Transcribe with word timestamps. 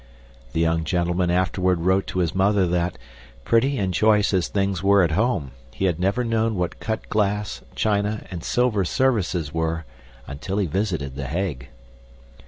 The 0.53 0.59
young 0.59 0.83
gentleman 0.83 1.29
afterward 1.29 1.81
wrote 1.81 2.07
to 2.07 2.19
his 2.21 2.33
mother 2.33 2.65
that, 2.65 2.97
pretty 3.43 3.77
and 3.77 3.93
choice 3.93 4.33
as 4.33 4.47
things 4.47 4.81
were 4.81 5.03
at 5.03 5.11
home, 5.11 5.51
he 5.75 5.85
had 5.85 5.99
never 5.99 6.23
known 6.23 6.55
what 6.55 6.79
cut 6.79 7.07
glass, 7.07 7.61
china, 7.75 8.25
and 8.31 8.43
silver 8.43 8.83
services 8.83 9.53
were 9.53 9.85
until 10.25 10.57
he 10.57 10.65
visited 10.65 11.13
The 11.15 11.27
Hague. 11.27 11.69